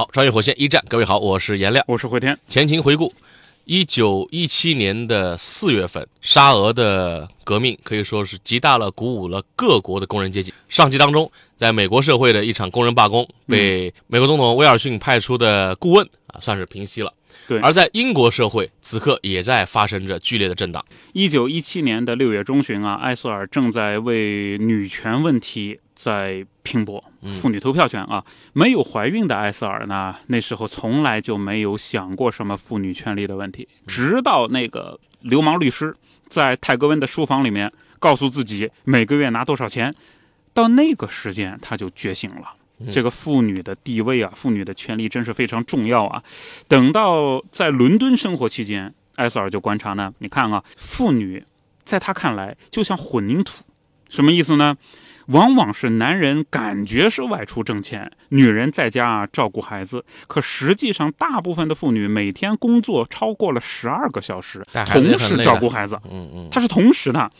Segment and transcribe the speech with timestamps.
[0.00, 1.84] 好，穿越火线一战，各位好，我是颜亮。
[1.86, 2.34] 我是回天。
[2.48, 3.12] 前情回顾，
[3.66, 10.54] 一九一七年的四月份，沙俄的革命可以说是极大了鼓舞了各国的工人阶级。
[10.68, 17.12] 上集当中，在美国社会的一场工人罢工，被美国总统威尔逊派出的顾问啊，算是平息了。
[17.46, 20.82] 对而在英国社会，此刻也在发生着剧烈的震荡。
[21.12, 27.02] 一九一七年的六月中旬啊，艾瑟尔正在为女权问题在拼搏，
[27.32, 28.24] 妇女投票权啊。
[28.52, 35.96] 没有怀孕的艾斯尔呢，那时候从来就没有想过什么妇女权利的问题，直到那个流氓律师
[36.28, 39.92] 在泰格温的书房里面告诉自己每个月拿多少钱，
[40.54, 42.54] 到那个时间他就觉醒了。
[42.92, 46.22] 这个妇女的地位啊，妇女的权利真是非常重要啊。
[46.68, 51.44] 等到在伦敦生活期间，艾斯尔就观察呢，你看啊，妇女
[51.84, 53.64] 在他看来就像混凝土，
[54.08, 54.78] 什么意思呢？
[55.30, 67.30] 往往是男人感觉是外出挣钱，女人在家照顾孩子，可实际上大部分的妇女每天工作超过了十二个小时同时照顾孩子，嗯嗯，她是同时的。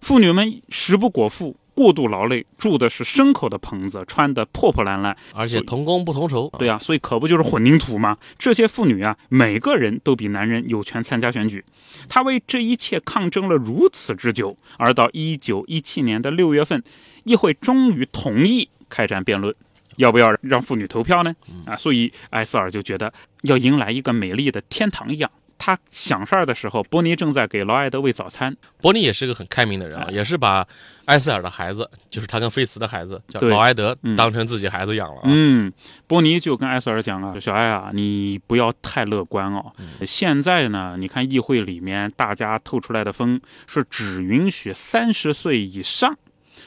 [0.00, 6.50] 妇女们食不果腹，过度劳累，住的是牲口的棚子，穿的破破烂烂，而且同工不同酬。
[6.58, 8.16] 对啊，所以可不就是混凝土吗？
[8.38, 11.64] 这些妇女啊，每个人都比男人有权参加选举。
[12.08, 16.82] 她为这一切抗争了如此之久，而到一九一七年的六月份，
[17.24, 19.54] 议会终于同意开展辩论，
[19.96, 21.34] 要不要让妇女投票呢？
[21.66, 25.30] 啊，所以埃塞尔就觉得要迎来一个美丽的天堂一样。
[25.58, 28.56] 他想事儿的时候，波尼正在给劳埃德喂早餐。
[28.80, 30.66] 伯尼也是个很开明的人啊，也是把
[31.06, 35.24] 埃塞尔的孩子，就是他跟菲茨的孩子，叫劳埃德，嗯当成自己孩子养了啊。
[35.24, 35.72] 嗯，
[36.06, 39.72] 波尼就跟埃塞尔讲了，小艾啊，你不要太乐观哦。
[40.06, 46.16] 现在呢，你看议会里面大家透出来的风是只允许三十岁以上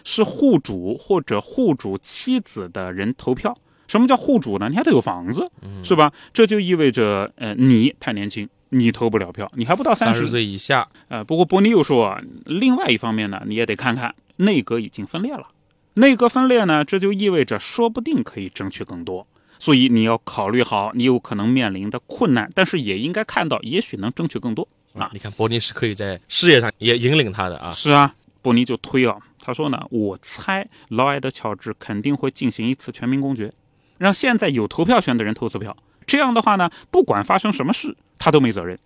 [0.04, 3.58] 是户主或者户主妻子的人投票。
[3.88, 4.68] 什么叫户主呢？
[4.69, 5.50] 你还得有房子，
[5.81, 6.12] 是吧？
[6.34, 15.48] 这就意味着，呃，你太年轻，你投不了票，你还不到三十十岁以下，呃，不过伯尼又说啊，另外一方面呢，你也得看看内阁已经分裂了。
[15.94, 19.26] 内阁分裂呢，这就意味着说不定可以争取更多，
[19.58, 25.10] 所以你要考虑好你有可能面临的困难，但是也应该看到，也许能争取更多啊。
[25.14, 27.72] 你看伯尼是可以在事业上也引领他的啊。
[27.72, 33.52] 是啊，伯尼就推啊，他说呢，我猜劳埃德乔治肯定会进行一次全民公决，
[33.98, 35.76] 让现在有投票权的人投次票。
[36.06, 38.78] 这样的话呢，不管发生什么事，他都没责任。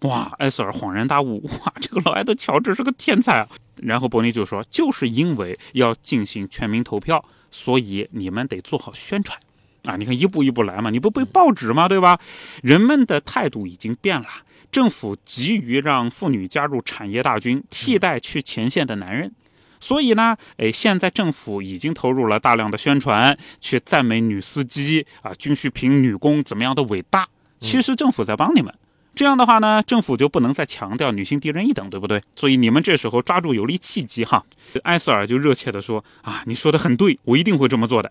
[0.00, 3.48] 哇，埃塞尔恍然大悟， 哇，这个老埃德乔治是个天才啊！
[3.76, 9.38] 然后伯尼就说，就是因为要进行全民投票，所以你们得做好宣传
[9.84, 9.94] 啊！
[9.94, 11.86] 你看一步一步来嘛，你不被报纸吗？
[11.86, 12.18] 对吧？
[12.64, 14.26] 人们的态度已经变了，
[14.72, 19.32] 政府急于让妇女加入产业大军，替代去前线的男人。
[19.78, 27.28] 所以呢，哎，现在政府已经投入了大量的宣传，去赞美女司机啊，军需品女工怎么样的伟大。
[27.62, 28.74] 其实政府在帮你们。
[29.14, 32.22] 这样的话呢，政府就不能再强调女性低人一等，对不对？
[32.34, 34.42] 所以你们这时候抓住有利契机哈。
[34.84, 38.10] 埃塞尔就热切地说啊，你说的很对，我一定会这么做的。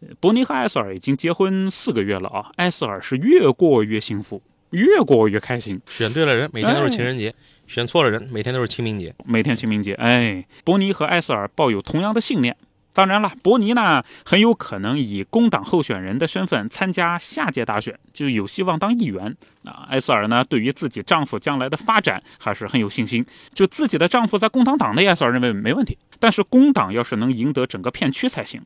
[0.00, 4.40] 呃伯尼和埃塞尔已经结婚四个月了啊，埃塞尔是越过越幸福，
[4.70, 5.80] 越过越开心。
[5.86, 7.32] 选对了人，每天都是情人节；
[7.66, 9.12] 选错了人，每天都是清明节。
[9.24, 12.56] 每天清明节，哎，伯尼和埃塞尔抱有同样的信念。
[12.98, 19.36] 当然了，伯尼呢很有可能以工党候选人的身份参加下届大选，就有希望当议员
[19.66, 19.86] 啊。
[19.88, 25.96] 埃塞尔呢对于自己丈夫将来的发展还是很有信心，就自己的丈夫在工党党内，埃塞尔认为没问题。
[26.18, 28.60] 但是工党要是能赢得整个片区才行。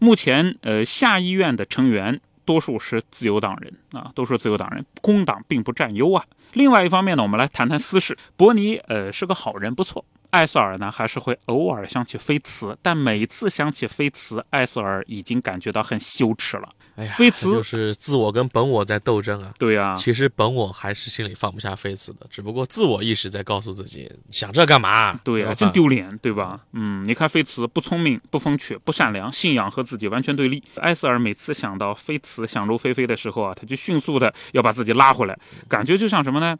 [0.00, 6.24] 目前，呃，下议院的成员多数是自由党人啊，都是自由党人，工党并不占优啊。
[6.54, 8.18] 另外一方面呢，我们来谈谈私事。
[8.36, 10.04] 伯尼呃是个好人，不错。
[10.36, 16.68] 埃塞尔呢还是会偶尔想起菲茨，但每一次想起菲茨，艾瑟尔已经感觉到很羞耻了。
[16.96, 19.54] 哎呀，菲茨就是自我跟本我在斗争啊。
[19.58, 25.18] 对呀、其实本我还是心里放不下菲茨的，只不过自我意识在告诉自己，想这干嘛？
[25.24, 26.60] 对呀、吧真丢脸，对吧？
[26.72, 30.62] 嗯，你看菲茨不聪明、不风趣、不善良，信仰和自己完全对立。
[30.76, 36.56] 艾瑟尔每次想到菲茨想入非非的时候啊，他就迅速的要把自己拉回来，感觉就像什么呢？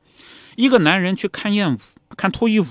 [0.57, 1.79] 一个男人去看艳舞、
[2.17, 2.65] 看脱衣舞，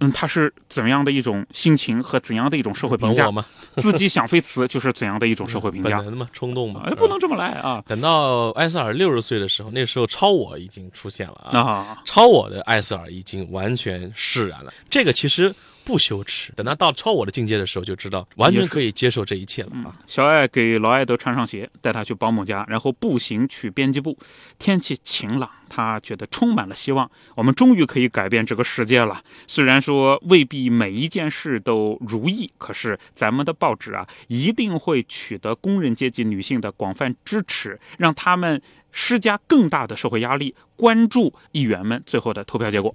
[0.00, 3.30] 嗯，他是怎样的一种心情和怎样的一种社会评价
[3.76, 5.98] 自己想飞词就是怎样的一种社会评价？
[5.98, 7.82] 本能嘛，冲动嘛哎，，不能这么来啊！
[7.86, 14.72] 等到艾瑟尔六十岁的时候，那时候超我已经出现了啊，啊，超我的艾瑟尔已经完全释然了。
[14.88, 19.96] 这个其实不羞耻，等他到超我的境界的时候，就知道完全可以接受这一切了啊。
[20.06, 24.16] 小爱给劳埃德穿上鞋，带他去保姆家，然后步行去编辑部。
[24.58, 27.10] 天气晴朗，他觉得充满了希望。
[27.34, 29.20] 我们终于可以改变这个世界了。
[29.46, 38.62] 虽然说未必每一件事都如意，可是咱们的报纸啊，一定会取得工人阶级女性的广泛支持，让他们
[38.92, 42.94] 施加更大的社会压力，关注议员们最后的投票结果。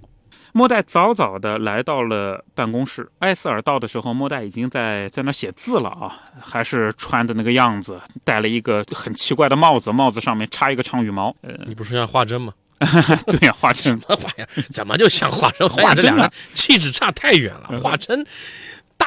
[0.52, 11.34] 莫代早早的来到了办公室，艾斯尔到的时候，莫代已经在在那写字了啊，还是穿的那个样子，戴了一个很奇怪的帽子，帽子上面插一个长羽毛。
[11.42, 12.52] 呃，你不是像华珍吗？
[13.26, 14.48] 对呀、华珍什么玩意儿？
[14.70, 15.68] 怎么就像华珍？
[15.68, 17.80] 华个气质差太远了。
[17.80, 18.24] 华珍，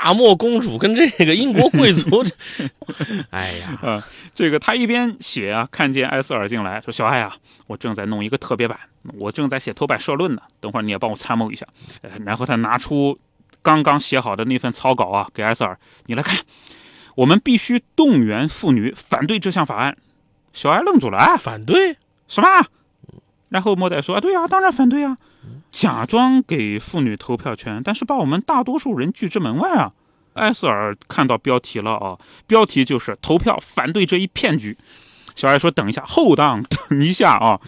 [0.04, 2.34] 大漠公主跟这个英国贵族，这
[3.30, 4.04] 哎呀，
[4.34, 7.36] 这个他一边写啊，看见埃瑟尔进来，说：“小艾啊，
[7.68, 8.76] 我正在弄一个特别版，
[9.20, 11.68] 我正在写头版社论呢，等会儿你也帮我参谋一下。”
[12.02, 13.16] 呃，然后他拿出
[13.62, 15.78] 刚刚写好的那份草稿啊，给艾瑟尔，
[16.08, 16.40] 你来看，
[17.14, 19.96] 我们必须动员妇女反对这项法案。
[20.52, 21.96] 小艾愣住了，啊，反对
[22.28, 22.66] 什么？
[23.50, 25.16] 然后莫代说：“啊，对啊，当然反对啊，
[25.72, 29.94] 假装给妇女投票权，但是把我们大多数人拒之门外啊。”
[30.34, 34.78] 艾斯尔看到标题了啊，标题就是投票反对这一骗局。
[35.36, 37.60] 小艾说：“等一下，后当等一下啊，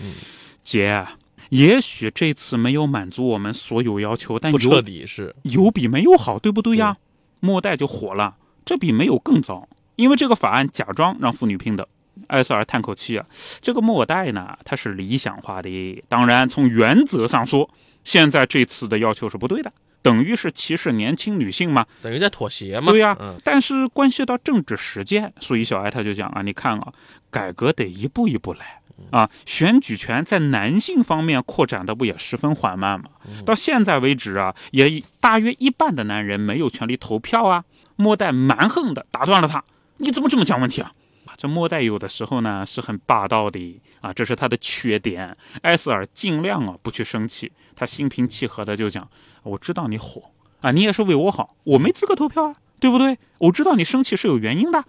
[0.61, 1.05] 姐，
[1.49, 6.97] 也许这次没有满足我们所有要求，但不彻底是有比没有好，对不对呀？”
[7.41, 9.67] 末代就火了，这比没有更糟，
[9.97, 11.85] 因为这个法案假装让妇女平等。
[12.27, 13.25] 艾瑟尔叹口气啊，
[13.61, 16.03] 这个莫代呢，他是理想化的。
[16.07, 17.69] 当然，从原则上说，
[18.03, 19.71] 现在这次的要求是不对的，
[20.01, 21.85] 等于是歧视年轻女性嘛。
[22.01, 22.91] 等于在妥协嘛？
[22.91, 26.93] 对呀、嗯，但是关系到政治实践，所以小艾他就讲啊，你看啊，
[27.29, 28.79] 改革得一步一步来
[29.11, 29.29] 啊。
[29.45, 33.09] 选举权在男性方面扩展的不也十分缓慢吗？
[33.45, 37.63] 到现在为止啊，也大约一半的男人没有权利投票啊。
[37.95, 39.63] 莫代蛮横的打断了他，
[39.97, 40.91] 你怎么这么讲问题啊？
[41.35, 45.35] 这末代有的时候呢是很霸道的啊，这是他的缺点。
[45.61, 49.07] 艾瑟尔尽量啊不去生气，他心平气和的就讲
[49.43, 50.31] ：“我知道你火
[50.61, 53.17] 啊，你也是为我好，我没资格投票啊，对不对？
[53.39, 54.83] 我知道你生气是有原因的。”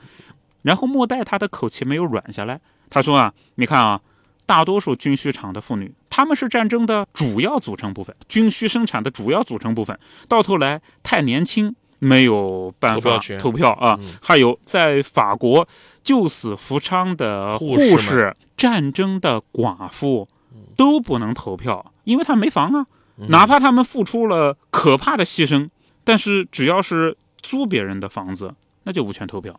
[0.62, 4.00] 然后末代他的口气没有软下来，他说啊，你看啊，
[4.46, 9.98] 大多数军需厂的妇女，她们是战争的主要组成部分，军需生产的主要组成部分，
[10.28, 11.74] 到头来太年轻。
[12.04, 13.98] 没有办法投票啊！
[14.00, 15.66] 嗯还有在法国
[16.02, 20.28] 救死扶伤的护士护士、战争的寡妇
[20.76, 22.86] 都不能投票，因为他没房啊。
[23.18, 25.70] 嗯哪怕他们付出了可怕的牺牲，
[26.02, 29.58] 但是只要是租别人的房子，那就无权投票。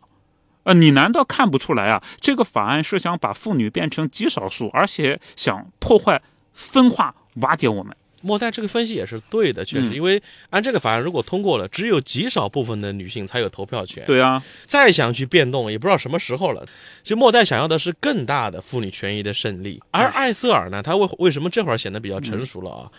[0.64, 2.02] 呃，你难道看不出来啊？
[2.20, 6.20] 这个法案是想把妇女变成极少数，而且想破坏、
[6.52, 7.96] 分化、瓦解我们。
[8.22, 10.20] 莫代这个分析也是对的，确实，嗯因为
[10.50, 16.66] 按这个法案如果通过了，只有极少部分的女性才有投票权。，对啊，再想去变动，也不知道什么时候了。
[17.02, 22.90] 其实莫代想要的是更大的妇女权益的胜利，而艾瑟尔呢，他为为什么这会儿显得比较成熟了啊？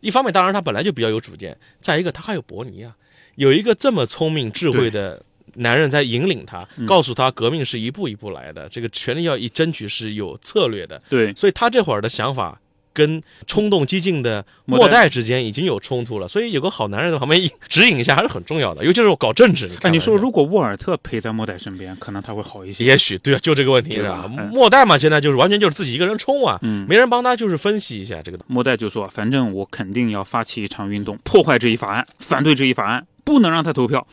[0.00, 2.96] 一方面，当然他本来就比较有主见；再一个，他还有伯尼啊，
[3.36, 5.22] 有一个这么聪明智慧的
[5.54, 11.00] 男人在引领他，告诉他革命是一步一步来的，这个权利要一争取是有策略的。
[11.08, 12.58] 对，所以他这会儿的想法
[12.92, 19.66] 跟冲动激进的末代之间已经有冲突了，所以有个好男人在旁边指引一下还是很重要的，尤其是我搞政治。
[19.68, 22.84] 你哎，看，你说如果沃尔特陪在莫代身边，可能他会好一些。
[22.84, 24.22] 也许对啊，就这个问题对是吧？
[24.22, 28.38] 吧嗯末代嘛，现在就是完全就是自己一个人冲啊，嗯没人帮他，就是分析一下这个。
[28.46, 34.06] 莫代就说：“反正我肯定要发起一场运动，破坏这一法案，反对这一法案，不能让他投票。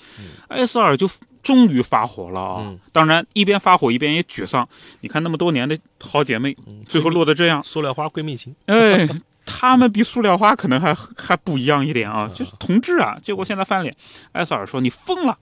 [0.47, 1.09] 艾斯尔就
[1.41, 2.63] 终于发火了啊！
[2.65, 4.67] 嗯当然，一边发火一边也沮丧。
[5.01, 6.55] 你看那么多年的好姐妹，
[6.87, 9.07] 最后落得这样，塑料花闺蜜情，哎，
[9.45, 13.17] 她们比塑料花可能还还不一样一点啊，就是同志啊。
[13.21, 13.95] 结果现在翻脸，
[14.31, 15.37] 艾萨尔说：“你疯了！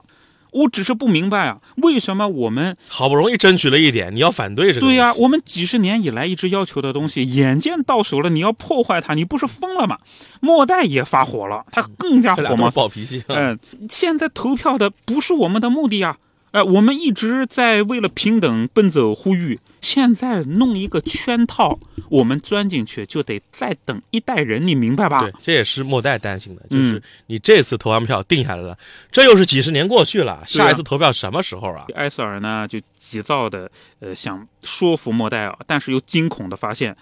[0.52, 4.86] 我只是不明白啊，为什么我们好不容易争取了一点，你要反对这个？
[4.86, 9.98] 对呀、我们几十年以来一直要求的东西，眼见到手了，你要破坏它，你不是疯了吗？
[10.40, 12.70] 末代也发火了，他更加 火吗。
[12.74, 13.22] 暴脾气。
[13.28, 16.16] 嗯、现在投票的不是我们的目的呀，
[16.50, 21.78] 哎、我们一直在为了平等奔走呼吁，现在弄一个圈套，
[22.08, 25.18] 我们钻进去就得再等一代人，你明白吧？
[25.20, 28.76] 对，这也是莫代担心的，就是嗯你这次投完票定下来了，
[29.12, 31.84] 这又是几十年过去了，下一次投票什么时候啊？
[31.94, 36.96] 埃塞尔呢就急躁的呃想说服莫代啊，但是又惊恐的发现，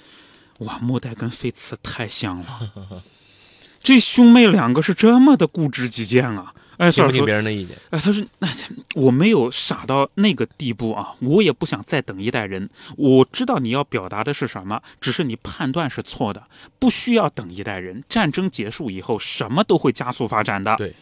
[0.58, 3.02] 哇，莫代跟菲茨太像了。
[3.80, 6.52] 这兄妹两个是这么的固执己见啊！
[6.78, 7.76] 艾瑟听不听别人的意见？
[7.90, 8.48] 哎，他说：“那
[8.94, 12.68] 我没有傻到那个地步啊，我也不想再等一代人。
[12.96, 16.42] 我知道你要表达的是什么，只是你判断是错的，
[16.78, 18.02] 不需要等一代人。
[18.08, 20.94] 战争结束以后，什么都会加速发展的。”对。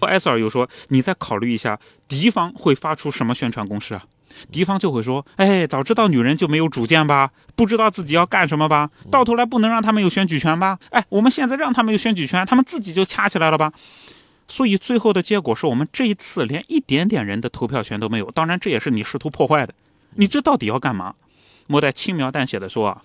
[0.00, 4.02] 埃塞尔又说：“你再考虑一下，敌方会发出什么宣传攻势啊？
[4.50, 10.76] 敌方就会说：‘哎，早知道女人就没有主见吧，不知道自己要干什么吧，到头来不能让他们有选举权吧？
[10.90, 13.72] 哎，我们现在让他们有选举权，他们自己就掐起来了吧？’
[14.48, 18.30] 所以最后的结果是我们这一次连一点点人的投票权都没有。
[18.30, 19.74] 当然，这也是你试图破坏的。
[20.16, 21.14] 你这到底要干嘛？”
[21.66, 23.02] 莫代轻描淡写的说：“啊，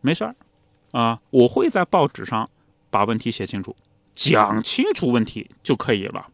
[0.00, 0.34] 没事儿，
[0.92, 2.48] 啊，我会在报纸上
[2.90, 3.74] 把问题写清楚。”
[4.14, 6.26] 讲清楚问题就可以了。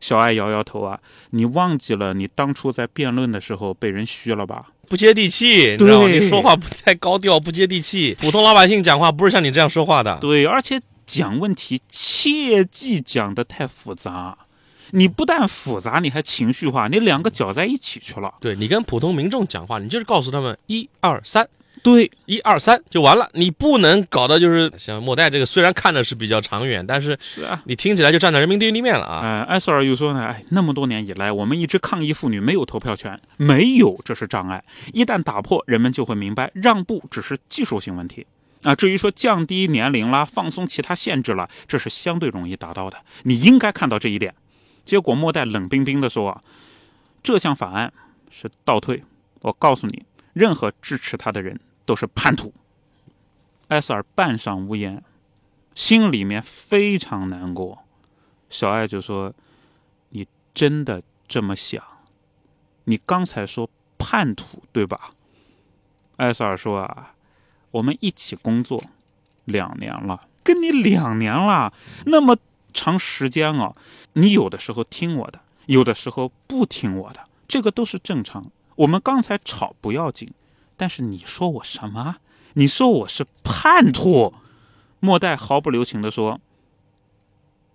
[0.00, 0.98] 小爱摇摇头啊，
[1.30, 4.66] 你忘记了你当初在辩论的时候被人虚了吧？
[4.88, 6.08] 不接地气，你知道吗？
[6.08, 8.14] 你说话不太高调，不接地气。
[8.18, 10.18] 普通老百姓讲话不是像你这样说话的。
[10.18, 14.38] 对，而且讲问题切忌讲的太复杂。
[14.94, 18.34] 你不但复杂，你还情绪化，你两个搅在一起去了。
[18.40, 21.48] 对你跟普通民众讲话，你就是告诉他们一二三，
[21.82, 23.30] 对，一二三就完了。
[23.32, 27.62] 你不能搞的就是像莫代这个，虽然看的是比较长远，但是是啊。
[27.64, 29.20] 你听起来就站在人民对立面了啊。
[29.20, 34.62] 哎，埃塞尔又说呢，哎，那么多年以来，我们一直抗议妇女没有投票权，没有这是障碍。
[34.92, 38.26] 一旦打破，人们就会明白，让步只是技术性问题。
[38.64, 43.04] 啊，至于说降低年龄啦、放松其他限制了，这是相对容易达到的。
[43.24, 44.34] 你应该看到这一点。
[44.84, 46.42] 结果莫代冷冰冰地说：“，
[47.22, 47.92] 这项法案
[48.30, 49.02] 是倒退。
[49.40, 52.52] 我告诉你，任何支持他的人都是叛徒。”
[53.68, 55.02] 埃塞尔半晌无言，
[55.74, 57.84] 心里面非常难过。
[58.50, 59.32] 小艾就说
[60.10, 61.82] ：“你真的这么想？
[62.84, 65.12] 你刚才说叛徒对吧？”
[66.18, 67.14] 埃塞尔说：“啊，
[67.72, 68.82] 我们一起工作
[69.44, 71.72] 两年了，跟你两年了，
[72.06, 72.36] 那么。”
[72.74, 73.74] 长时间啊，
[74.14, 78.50] 你有的时候听我的，有的时候不听我的，这个都是正常。
[78.76, 80.26] 我们刚才吵不要紧，
[80.74, 82.16] 但是你说我什么？
[82.54, 84.32] 你说我是叛徒？
[85.00, 86.40] 莫代毫不留情地说：“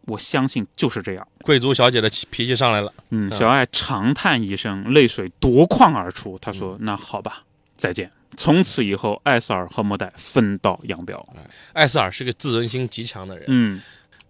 [0.07, 2.91] 我相信就是这样。”贵族小姐的脾气上来了。
[3.11, 6.39] 嗯，小爱长叹一声，泪水夺眶而出。
[6.39, 7.43] 他说：“那好吧，
[7.75, 11.27] 再见。”从此以后，艾瑟尔和莫代分道扬镳。
[11.73, 13.45] 艾瑟尔是个自尊心极强的人。
[13.47, 13.81] 嗯。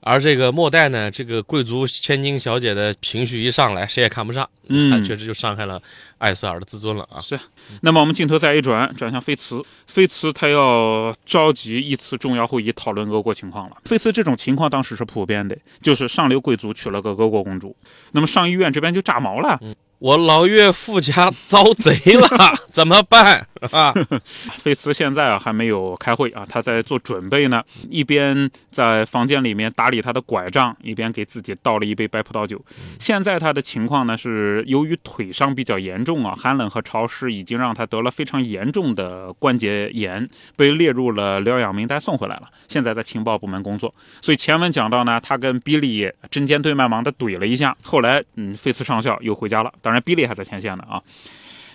[0.01, 5.81] 而这个莫代呢，这个贵族千金小姐的情绪一上来，谁也看不上，嗯， 确实就伤害了
[6.17, 7.19] 艾瑟尔的自尊了啊。
[7.19, 7.37] 是。
[7.81, 13.77] 那么我们镜头再一转，转向菲茨，菲茨他要召集一次重要会议讨论俄国情况了。
[13.83, 17.75] 菲茨这种情况当时是普遍的，就是上流贵族娶了个俄国公主，
[18.11, 19.59] 那么上议院这边就炸毛了。
[19.99, 22.27] 我老岳父家遭贼了，
[22.71, 23.91] 怎么办啊？
[24.57, 32.63] 菲茨现在啊还没有开会啊，他在做准备呢，一边在房间里面打理他的拐杖，一边给自己倒了一杯白葡萄酒。
[32.99, 42.43] 现在他的情况呢是由于腿伤比较严重啊，寒冷和潮湿已经让他得了非常严重的关节炎，被列入了疗养名单，送回来了。
[42.67, 43.91] 现在在情报部门工作。
[44.21, 49.73] 所以前文讲到呢，他跟比利针尖对麦芒的怼了一下，后来嗯，菲茨上校又回家了。
[49.87, 51.01] 当然，比利还在前线呢啊，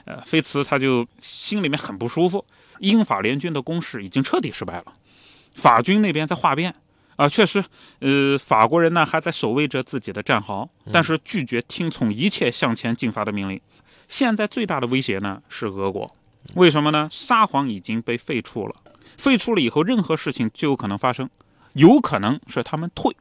[0.04, 2.44] 呃，菲茨他就心里面很不舒服。
[2.80, 4.84] 英法联军的攻势已经彻底失败了，
[5.54, 6.74] 法军那边在哗变
[7.16, 7.64] 啊，确实，
[8.00, 13.58] 呃，法国人呢还在守卫着自己的战壕，但是拒绝听从一切向前进发的命令。
[14.08, 16.14] 现在最大的威胁呢是俄国，
[16.56, 17.08] 为什么呢？
[17.10, 18.76] 沙皇已经被废除了，
[19.16, 21.30] 废除了以后，任何事情就有可能发生，
[21.72, 23.16] 有可能是他们退，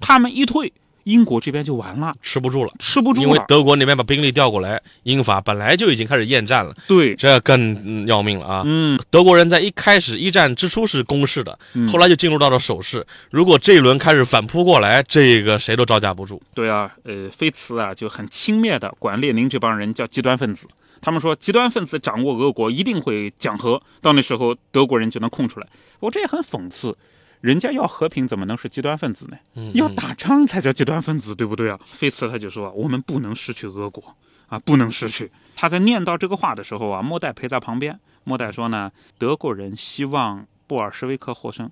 [0.00, 0.72] 他们一退。
[1.04, 3.26] 英国这边就完了，吃不住了，吃不住了。
[3.26, 8.62] 因为德国那边把兵力调过来，英法本来就已经开始厌战了，对，这更要命了啊！
[8.64, 13.06] 嗯，德国人在一开始一战之初是攻势的，嗯后来就进入到了守势。
[13.30, 16.40] 如果这一轮开始反扑过来，这个谁都招架不住。
[16.54, 20.66] 对啊，呃，菲茨啊就很轻蔑的管列宁这帮人叫极端分子。
[21.00, 25.66] 他们说极端分子掌握俄国一定会讲和，到那时候德国人就能空出来。
[25.98, 26.96] 我这也很讽刺。
[27.42, 29.72] 人家要和平，怎么能是极端分子呢？
[29.74, 31.78] 要打仗才叫极端分子，对不对啊？
[31.84, 37.98] 菲茨他就说：“我们不能失去俄国啊，不能失去。”他在念到这个话的时候啊，莫代陪在旁边。
[38.22, 41.68] 莫代说呢：“德国人希望布尔什维克获胜，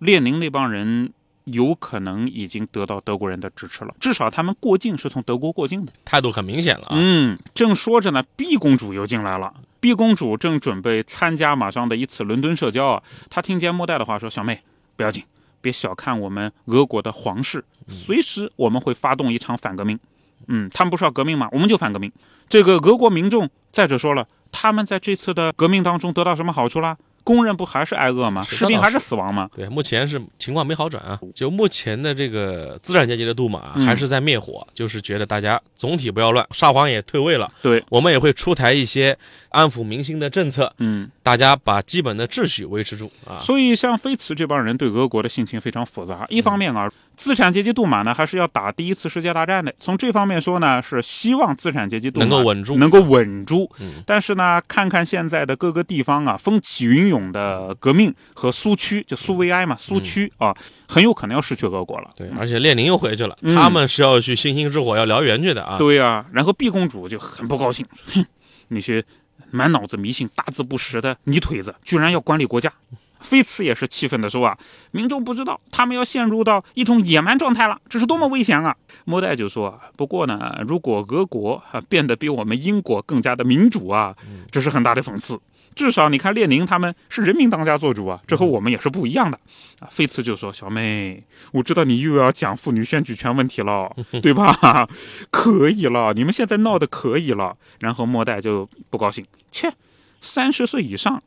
[0.00, 1.12] 列宁那帮人
[1.44, 9.54] 有可能已经得到德国人的支持了，至少他们过境是从德国过境的，态度很明显了啊。”嗯，正说着呢，B 公主又进来了。
[9.78, 14.60] B 公主正准备参加马上的一次伦敦社交啊，她听见莫代的话说：“小妹。”
[15.00, 15.24] 不要紧，
[15.62, 19.98] 别小看我们俄国的皇室，随时我们会发动一场反革命。
[20.46, 21.48] 嗯，他们不是要革命吗？
[21.52, 22.12] 我们就反革命。
[22.50, 26.98] 这个俄国民众，再者说了，他们在这次的革命当中得到什么好处啦？
[27.22, 28.42] 工人不还是挨饿吗？
[28.42, 29.48] 士兵还是死亡吗？
[29.54, 31.18] 对，目前是情况没好转啊。
[31.34, 39.16] 就目前的这个资产阶级的杜马嗯还是在灭火，就是觉得大家总体不要乱，沙皇也退位了，对，我们也会出台一些
[39.50, 43.38] 安抚民心的政策，嗯，大家把基本的秩序维持住啊。
[43.38, 46.26] 所以像菲茨这帮人对俄国的心情非常复杂。
[46.28, 53.70] 一方面啊，资产阶级杜马呢还是要打第一次世界大战的，从这方面说呢，是希望资产阶级杜马能够稳住能够稳住。
[53.78, 60.56] 嗯但是呢，看看现在的各个地方啊，风起云涌的革命和苏区，就苏维埃嘛，苏区啊，
[60.88, 62.08] 很有可能要失去俄国了。
[62.16, 65.76] 对，而且列宁又回去了，嗯他们是要去星星之火要燎原去的啊。
[65.76, 67.84] 对呀、然后毕公主就很不高兴，
[68.14, 68.24] 哼，
[68.68, 69.04] 你是
[69.50, 72.72] 满脑子迷信、大字不识的泥腿子，居然要管理国家。
[73.20, 74.58] 菲茨也是气愤地说啊，
[74.90, 78.74] 民众不知道，他们要陷入到一种野蛮状态了，这是多么危险啊！
[79.04, 84.14] 莫代就说啊，不过呢，如果俄国啊变得比我们英国更加的民主啊，
[84.50, 85.40] 这是很大的讽刺。
[85.72, 89.38] 至少你看列宁他们是人民当家做主啊，这和我们也是不一样的
[89.78, 89.88] 啊。
[89.88, 91.22] 菲茨就说：“小妹，
[91.52, 94.88] 我知道你又要讲妇女选举权问题了， 对吧？
[95.30, 99.72] 可以了，你们现在闹得可以了。”然后莫代就不高兴，切，
[100.20, 101.22] 三十岁以上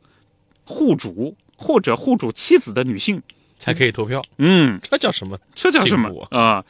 [0.66, 1.34] 户主
[1.64, 3.22] 或者户主妻子的女性，
[3.58, 5.38] 才可以投票，嗯，这叫什么？
[5.54, 6.62] 这叫什么啊、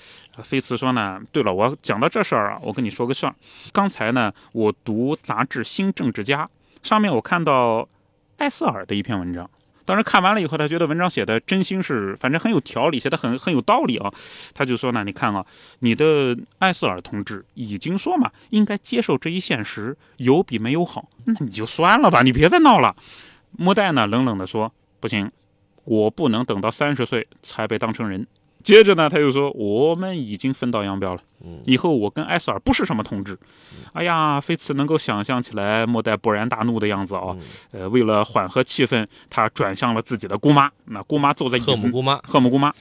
[0.44, 3.34] 菲茨说呢，对了，我讲到这事儿啊，我跟你说个事儿。
[3.72, 6.44] 刚才呢，我读杂志《新政治家》，
[6.88, 7.88] 上面我看到
[8.36, 9.50] 艾瑟尔的一篇文章。
[9.84, 14.10] 当时看完了以后，他觉得文章写的真心是，反正很有条理，写的很很有道理啊。
[14.54, 15.44] 他就说呢，你看啊，
[15.80, 22.94] 你的艾瑟尔同志已经说嘛，应该接受这一现实，有比没有好，那你就算了吧，你别再闹了。
[23.56, 24.72] 莫代呢，冷冷地说，
[25.04, 25.30] 不行，
[25.84, 28.26] 我不能等到三十岁才被当成人。
[28.62, 31.20] 接着呢，他又说：“我们已经分道扬镳了，
[31.66, 33.38] 以后我跟艾瑟尔不是什么同志。”
[33.92, 37.36] 哎呀，菲茨能够想象起来莫代勃然大怒的样子啊！
[37.72, 40.70] 呃，为了缓和气氛，他转向了自己的姑妈。
[40.86, 42.72] 那姑妈坐在椅子赫姆姑妈，赫姆姑妈，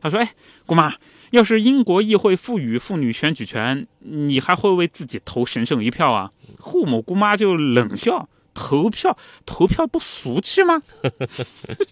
[0.00, 0.32] 他说：“哎，
[0.64, 0.94] 姑妈，
[1.32, 8.26] 要是英国议会赋予妇女选举权，你还会为自己投神圣一票啊？”赫姆姑妈就冷笑
[8.56, 10.82] ：“投票，投票不俗气吗？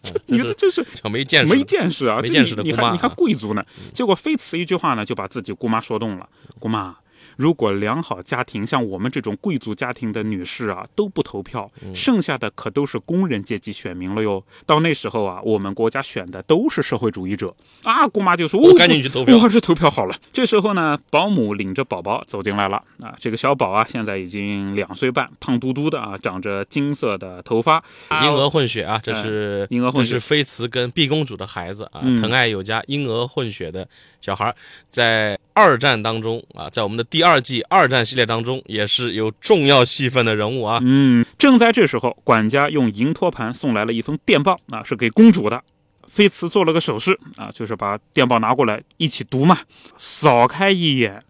[0.02, 2.20] 这女的就是叫没见识，没见识啊！
[2.22, 3.62] 没见识的你你还你还贵族呢。
[3.92, 6.26] 结果非此一句话呢，就把自己姑妈说动了。
[6.58, 6.96] 姑妈，
[7.36, 14.42] 如果良好家庭像我们这种贵族家庭的女士啊都不投票，嗯剩下的可都是工人阶级选民了哟。
[14.66, 18.06] 到那时候啊，我们国家选的都是社会主义者啊。
[18.08, 23.14] 姑妈就说：“哦我赶紧去投票我还是投票好了。”这时候呢，保姆领着宝宝走进来了啊。
[23.18, 27.82] 这个小宝啊，现在已经两岁半，胖嘟嘟的啊，长着金色的头发，
[28.22, 33.88] 婴儿混血啊，这是婴儿混血这是菲茨跟毕公主的孩子啊，嗯疼爱有加，婴儿混血的
[34.24, 34.54] 小孩，
[34.88, 40.78] 在二战当中啊，在我们的第二季二战系列当中也是有重要戏份的人物啊。
[40.82, 45.62] 嗯，正在这时候，管家用银托盘送来了一封电报，啊，是给公主的。
[46.08, 49.58] 菲茨做了个手势，啊，就是把电报拿过来一起读嘛。
[49.98, 51.22] 扫开一眼，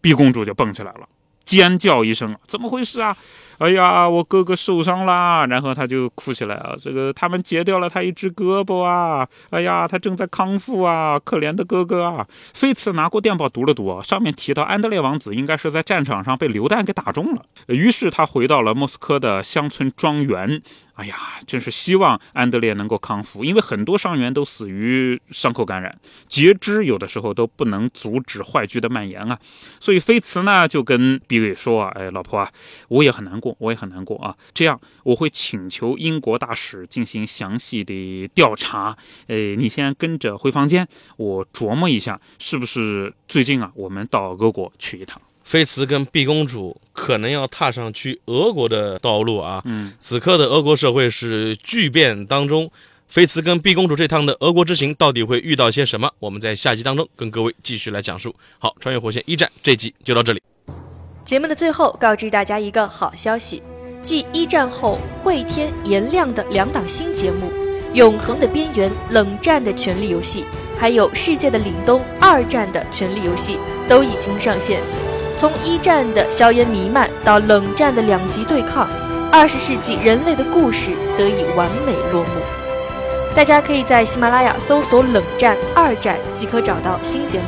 [0.00, 1.06] 毕公主就蹦起来了，
[1.44, 3.14] 尖叫一声：“怎么回事啊？
[3.58, 9.26] 哎呀，我哥哥受伤啦！”然后他就哭起来啊，这个他们截掉了他一只胳膊啊！
[9.50, 12.26] 哎呀，他正在康复啊，可怜的哥哥啊！
[12.52, 20.62] 菲茨拿过电报读了读，上面提到安德烈王子应该是在战场上被榴弹给打中了，于是他回到了莫斯科的乡村庄园。
[20.94, 25.92] 哎呀，真是希望安德烈能够康复，因为很多伤员都死于伤口感染，
[26.28, 29.36] 截肢有的时候都不能阻止坏疽的蔓延啊。
[29.80, 32.48] 所以菲茨呢就跟比伟说啊，哎，老婆啊，
[32.86, 34.34] 我也很难过，我也很难过啊。
[34.54, 38.96] 这样我会请求英国大使进行详细的调查。
[39.26, 45.20] 呃，你先跟着回房间，我琢磨一下，是不是最近啊，我们到俄国去一趟。
[45.42, 49.60] 菲茨跟毕公主可能要踏上去俄国的道路啊。
[49.66, 52.70] 嗯，此刻的俄国社会是巨变当中，
[53.08, 56.10] 菲茨跟毕公主这趟的俄国之行到底会遇到些什么？
[56.18, 58.34] 我们在下集当中跟各位继续来讲述。
[58.58, 60.40] 好，穿越火线一战这集就到这里。
[61.24, 63.62] 节目的最后，告知大家一个好消息：
[64.02, 67.46] 继一战后汇天、颜亮的两档新节目
[67.94, 70.42] 《永恒的边缘》《冷战的权力游戏》，
[70.78, 73.58] 还有《世界的凛冬》二战的权力游戏
[73.88, 74.82] 都已经上线。
[75.34, 78.86] 从一战的硝烟弥漫到冷战的两极对抗，
[79.32, 82.28] 二十世纪人类的故事得以完美落幕。
[83.34, 87.46] 大家可以在喜马拉雅搜索“冷战”“二战”即可找到新节目。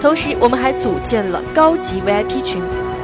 [0.00, 2.62] 同时，我们还组建了高级 VIP 群，